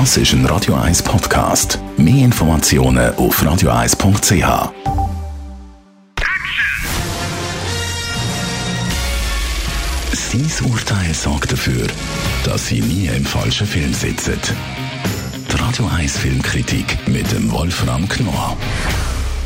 Das 0.00 0.16
ist 0.16 0.32
ein 0.32 0.44
Radio 0.46 0.74
1 0.74 1.04
Podcast. 1.04 1.78
Mehr 1.96 2.24
Informationen 2.24 3.14
auf 3.14 3.40
radio1.ch. 3.40 4.72
Sein 10.12 10.68
Urteil 10.68 11.14
sorgt 11.14 11.52
dafür, 11.52 11.86
dass 12.44 12.66
Sie 12.66 12.80
nie 12.80 13.06
im 13.06 13.24
falschen 13.24 13.68
Film 13.68 13.94
sitzen. 13.94 14.36
Die 15.48 15.56
Radio 15.62 15.86
1 15.86 16.18
Filmkritik 16.18 16.98
mit 17.06 17.30
dem 17.30 17.52
Wolfram 17.52 18.08
Knorr. 18.08 18.56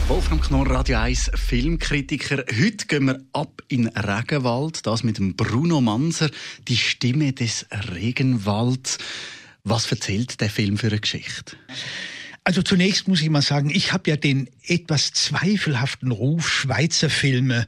Wolfram 0.08 0.40
Knorr, 0.40 0.70
Radio 0.70 0.96
1 0.96 1.30
Filmkritiker. 1.34 2.42
Heute 2.58 2.86
gehen 2.86 3.04
wir 3.04 3.20
ab 3.34 3.60
in 3.68 3.88
Regenwald, 3.88 4.86
das 4.86 5.04
mit 5.04 5.18
dem 5.18 5.36
Bruno 5.36 5.82
Manser, 5.82 6.30
die 6.68 6.78
Stimme 6.78 7.34
des 7.34 7.66
Regenwalds. 7.92 8.96
Was 9.68 9.90
erzählt 9.90 10.40
der 10.40 10.48
Film 10.48 10.78
für 10.78 10.86
eine 10.86 10.98
Geschichte? 10.98 11.56
Also 12.42 12.62
zunächst 12.62 13.06
muss 13.06 13.20
ich 13.20 13.28
mal 13.28 13.42
sagen, 13.42 13.68
ich 13.68 13.92
habe 13.92 14.08
ja 14.08 14.16
den 14.16 14.48
etwas 14.66 15.12
zweifelhaften 15.12 16.10
Ruf, 16.10 16.48
Schweizer 16.48 17.10
Filme 17.10 17.66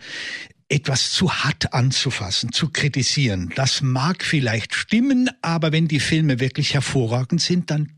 etwas 0.70 1.10
zu 1.10 1.30
hart 1.30 1.74
anzufassen, 1.74 2.52
zu 2.52 2.70
kritisieren. 2.70 3.52
Das 3.54 3.82
mag 3.82 4.24
vielleicht 4.24 4.74
stimmen, 4.74 5.28
aber 5.42 5.72
wenn 5.72 5.88
die 5.88 6.00
Filme 6.00 6.40
wirklich 6.40 6.72
hervorragend 6.72 7.42
sind, 7.42 7.70
dann 7.70 7.92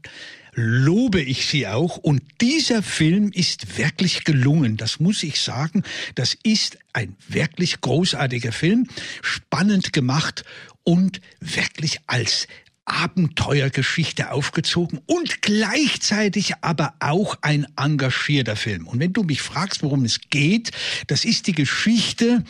lobe 0.54 1.20
ich 1.20 1.46
sie 1.46 1.68
auch. 1.68 1.96
Und 1.96 2.22
dieser 2.40 2.82
Film 2.82 3.30
ist 3.32 3.78
wirklich 3.78 4.24
gelungen. 4.24 4.76
Das 4.76 4.98
muss 4.98 5.22
ich 5.22 5.40
sagen. 5.40 5.84
Das 6.14 6.36
ist 6.42 6.78
ein 6.92 7.14
wirklich 7.28 7.80
großartiger 7.80 8.52
Film, 8.52 8.88
spannend 9.22 9.92
gemacht 9.92 10.44
und 10.82 11.20
wirklich 11.40 12.00
als 12.06 12.48
Abenteuergeschichte 12.84 14.32
aufgezogen 14.32 15.00
und 15.06 15.40
gleichzeitig 15.40 16.54
aber 16.62 16.94
auch 16.98 17.36
ein 17.40 17.66
engagierter 17.76 18.56
Film. 18.56 18.88
Und 18.88 18.98
wenn 18.98 19.12
du 19.12 19.22
mich 19.22 19.40
fragst, 19.40 19.82
worum 19.82 20.04
es 20.04 20.20
geht, 20.30 20.72
das 21.06 21.24
ist 21.24 21.46
die 21.46 21.52
Geschichte 21.54 22.44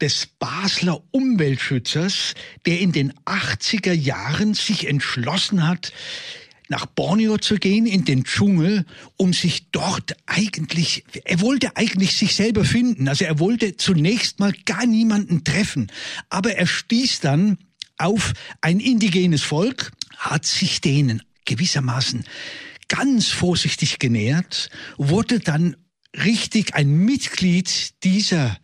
des 0.00 0.26
Basler 0.26 1.02
Umweltschützers, 1.10 2.34
der 2.66 2.80
in 2.80 2.92
den 2.92 3.12
80er 3.24 3.92
Jahren 3.92 4.52
sich 4.54 4.86
entschlossen 4.86 5.66
hat, 5.66 5.92
nach 6.68 6.86
Borneo 6.86 7.36
zu 7.38 7.56
gehen, 7.56 7.86
in 7.86 8.04
den 8.04 8.24
Dschungel, 8.24 8.86
um 9.16 9.32
sich 9.32 9.70
dort 9.72 10.16
eigentlich, 10.26 11.04
er 11.24 11.40
wollte 11.40 11.76
eigentlich 11.76 12.16
sich 12.16 12.34
selber 12.34 12.64
finden. 12.64 13.08
Also 13.08 13.24
er 13.24 13.38
wollte 13.38 13.76
zunächst 13.76 14.40
mal 14.40 14.52
gar 14.64 14.86
niemanden 14.86 15.44
treffen. 15.44 15.92
Aber 16.30 16.54
er 16.54 16.66
stieß 16.66 17.20
dann 17.20 17.58
auf 18.02 18.32
ein 18.60 18.80
indigenes 18.80 19.42
Volk, 19.42 19.92
hat 20.16 20.46
sich 20.46 20.80
denen 20.80 21.22
gewissermaßen 21.44 22.24
ganz 22.88 23.28
vorsichtig 23.28 23.98
genähert, 23.98 24.68
wurde 24.96 25.40
dann 25.40 25.76
richtig 26.16 26.74
ein 26.74 26.90
Mitglied 26.90 27.94
dieser 28.04 28.56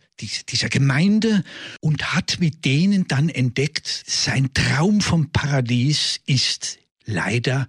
dieser 0.49 0.67
Gemeinde 0.67 1.43
und 1.79 2.13
hat 2.13 2.41
mit 2.41 2.65
denen 2.65 3.07
dann 3.07 3.29
entdeckt, 3.29 4.03
sein 4.05 4.53
Traum 4.53 4.99
vom 4.99 5.31
Paradies 5.31 6.19
ist 6.25 6.79
leider 7.05 7.67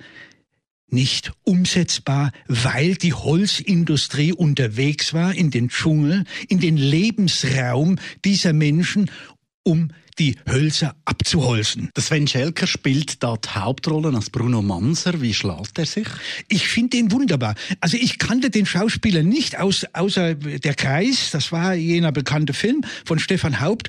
nicht 0.89 1.33
umsetzbar, 1.45 2.33
weil 2.49 2.97
die 2.97 3.15
Holzindustrie 3.15 4.33
unterwegs 4.33 5.15
war 5.15 5.35
in 5.35 5.51
den 5.51 5.69
Dschungel, 5.69 6.25
in 6.49 6.59
den 6.59 6.77
Lebensraum 6.77 7.97
dieser 8.25 8.53
Menschen, 8.53 9.11
um 9.71 9.91
die 10.19 10.35
Hölzer 10.49 10.97
abzuholzen. 11.05 11.91
Sven 11.97 12.27
Schelker 12.27 12.67
spielt 12.67 13.23
da 13.23 13.37
die 13.37 13.49
Hauptrolle 13.49 14.15
als 14.15 14.29
Bruno 14.29 14.63
Manser. 14.63 15.23
Wie 15.23 15.33
schlägt 15.33 15.79
er 15.79 15.87
sich? 15.87 16.09
Ich 16.49 16.67
finde 16.69 16.97
ihn 16.97 17.13
wunderbar. 17.13 17.55
Also 17.81 17.97
ich 17.97 18.19
kannte 18.19 18.51
den 18.51 18.67
Schauspieler 18.67 19.23
nicht 19.23 19.59
aus, 19.59 19.87
außer 19.93 20.35
der 20.35 20.75
Kreis. 20.75 21.31
Das 21.31 21.53
war 21.53 21.75
jener 21.75 22.11
bekannte 22.11 22.53
Film 22.53 22.83
von 23.05 23.21
Stefan 23.21 23.61
Haupt. 23.61 23.89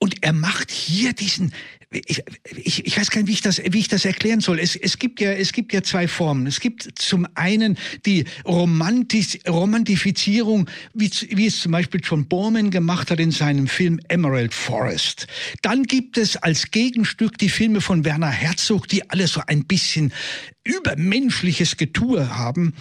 Und 0.00 0.22
er 0.22 0.32
macht 0.32 0.70
hier 0.70 1.12
diesen, 1.12 1.52
ich, 1.90 2.22
ich, 2.54 2.86
ich 2.86 2.98
weiß 2.98 3.10
gar 3.10 3.20
nicht, 3.22 3.28
wie 3.28 3.32
ich 3.32 3.40
das, 3.40 3.58
wie 3.58 3.78
ich 3.78 3.88
das 3.88 4.04
erklären 4.04 4.40
soll. 4.40 4.60
Es, 4.60 4.76
es 4.76 4.98
gibt 4.98 5.20
ja, 5.20 5.32
es 5.32 5.52
gibt 5.52 5.72
ja 5.72 5.82
zwei 5.82 6.06
Formen. 6.06 6.46
Es 6.46 6.60
gibt 6.60 6.88
zum 6.96 7.26
einen 7.34 7.78
die 8.04 8.24
Romantis, 8.44 9.38
Romantifizierung, 9.48 10.68
wie, 10.94 11.10
wie 11.30 11.46
es 11.46 11.60
zum 11.60 11.72
Beispiel 11.72 12.00
John 12.04 12.28
Borman 12.28 12.70
gemacht 12.70 13.10
hat 13.10 13.18
in 13.18 13.30
seinem 13.30 13.66
Film 13.66 14.00
Emerald 14.08 14.52
Forest. 14.54 15.26
Dann 15.62 15.82
gibt 15.84 16.18
es 16.18 16.36
als 16.36 16.70
Gegenstück 16.70 17.38
die 17.38 17.48
Filme 17.48 17.80
von 17.80 18.04
Werner 18.04 18.30
Herzog, 18.30 18.86
die 18.88 19.08
alle 19.10 19.26
so 19.26 19.40
ein 19.46 19.66
bisschen 19.66 20.12
übermenschliches 20.64 21.76
Getue 21.76 22.36
haben. 22.36 22.74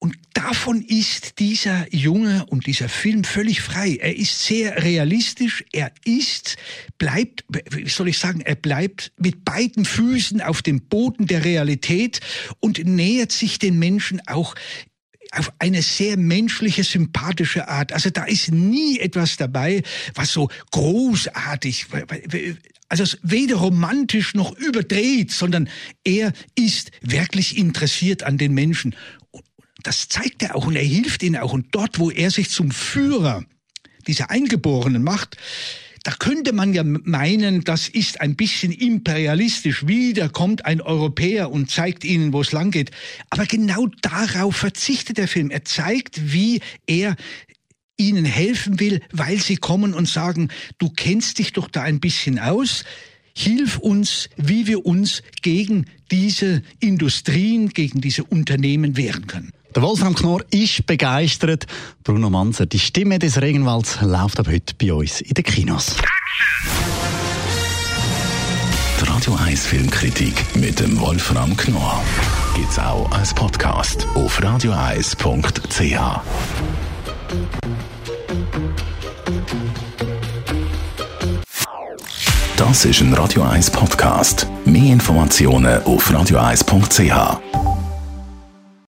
Und 0.00 0.14
davon 0.32 0.82
ist 0.82 1.40
dieser 1.40 1.92
Junge 1.92 2.46
und 2.46 2.66
dieser 2.66 2.88
Film 2.88 3.24
völlig 3.24 3.60
frei. 3.60 3.96
Er 4.00 4.16
ist 4.16 4.44
sehr 4.44 4.84
realistisch. 4.84 5.64
Er 5.72 5.90
ist, 6.04 6.56
bleibt, 6.98 7.44
wie 7.70 7.88
soll 7.88 8.08
ich 8.08 8.18
sagen, 8.18 8.40
er 8.40 8.54
bleibt 8.54 9.12
mit 9.18 9.44
beiden 9.44 9.84
Füßen 9.84 10.40
auf 10.40 10.62
dem 10.62 10.82
Boden 10.82 11.26
der 11.26 11.44
Realität 11.44 12.20
und 12.60 12.84
nähert 12.84 13.32
sich 13.32 13.58
den 13.58 13.78
Menschen 13.80 14.22
auch 14.28 14.54
auf 15.32 15.52
eine 15.58 15.82
sehr 15.82 16.16
menschliche, 16.16 16.84
sympathische 16.84 17.68
Art. 17.68 17.92
Also 17.92 18.10
da 18.10 18.24
ist 18.24 18.52
nie 18.52 19.00
etwas 19.00 19.36
dabei, 19.36 19.82
was 20.14 20.32
so 20.32 20.48
großartig, 20.70 21.86
also 22.88 23.18
weder 23.22 23.56
romantisch 23.56 24.34
noch 24.34 24.56
überdreht, 24.56 25.32
sondern 25.32 25.68
er 26.04 26.32
ist 26.54 26.92
wirklich 27.02 27.58
interessiert 27.58 28.22
an 28.22 28.38
den 28.38 28.54
Menschen 28.54 28.94
das 29.82 30.08
zeigt 30.08 30.42
er 30.42 30.56
auch 30.56 30.66
und 30.66 30.76
er 30.76 30.84
hilft 30.84 31.22
ihnen 31.22 31.36
auch. 31.36 31.52
Und 31.52 31.66
dort, 31.72 31.98
wo 31.98 32.10
er 32.10 32.30
sich 32.30 32.50
zum 32.50 32.70
Führer 32.70 33.44
dieser 34.06 34.30
Eingeborenen 34.30 35.02
macht, 35.02 35.36
da 36.04 36.12
könnte 36.12 36.52
man 36.52 36.72
ja 36.72 36.84
meinen, 36.84 37.64
das 37.64 37.88
ist 37.88 38.20
ein 38.20 38.36
bisschen 38.36 38.72
imperialistisch. 38.72 39.86
Wieder 39.86 40.28
kommt 40.28 40.64
ein 40.64 40.80
Europäer 40.80 41.50
und 41.50 41.70
zeigt 41.70 42.04
ihnen, 42.04 42.32
wo 42.32 42.40
es 42.40 42.52
lang 42.52 42.70
geht. 42.70 42.92
Aber 43.30 43.46
genau 43.46 43.88
darauf 44.00 44.56
verzichtet 44.56 45.18
der 45.18 45.28
Film. 45.28 45.50
Er 45.50 45.64
zeigt, 45.64 46.32
wie 46.32 46.60
er 46.86 47.16
ihnen 47.98 48.24
helfen 48.24 48.80
will, 48.80 49.00
weil 49.12 49.38
sie 49.38 49.56
kommen 49.56 49.92
und 49.92 50.08
sagen, 50.08 50.48
du 50.78 50.88
kennst 50.88 51.38
dich 51.38 51.52
doch 51.52 51.68
da 51.68 51.82
ein 51.82 52.00
bisschen 52.00 52.38
aus. 52.38 52.84
Hilf 53.36 53.78
uns, 53.78 54.30
wie 54.36 54.66
wir 54.66 54.86
uns 54.86 55.22
gegen 55.42 55.86
diese 56.10 56.62
Industrien, 56.80 57.68
gegen 57.70 58.00
diese 58.00 58.24
Unternehmen 58.24 58.96
wehren 58.96 59.26
können. 59.26 59.52
Der 59.78 59.86
Wolfram 59.86 60.12
Knorr 60.12 60.42
ist 60.50 60.84
begeistert. 60.88 61.68
Bruno 62.02 62.30
Manzer, 62.30 62.66
die 62.66 62.80
Stimme 62.80 63.20
des 63.20 63.40
Regenwalds, 63.40 64.00
läuft 64.00 64.40
ab 64.40 64.48
heute 64.48 64.74
bei 64.74 64.92
uns 64.92 65.20
in 65.20 65.34
den 65.34 65.44
Kinos. 65.44 65.94
Die 69.00 69.08
Radio 69.08 69.36
1 69.36 69.66
Filmkritik 69.66 70.34
mit 70.56 70.80
dem 70.80 70.98
Wolfram 70.98 71.56
Knorr 71.56 72.02
gibt 72.56 72.72
es 72.72 72.78
auch 72.80 73.08
als 73.12 73.32
Podcast 73.32 74.04
auf 74.16 74.42
radioeis.ch. 74.42 75.20
Das 82.56 82.84
ist 82.84 83.00
ein 83.00 83.14
Radio 83.14 83.44
1 83.44 83.70
Podcast. 83.70 84.48
Mehr 84.64 84.92
Informationen 84.92 85.80
auf 85.84 86.12
radioeis.ch. 86.12 87.57